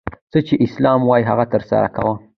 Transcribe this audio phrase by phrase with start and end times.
[0.31, 2.13] څه چي اسلام وايي هغه ترسره کوه!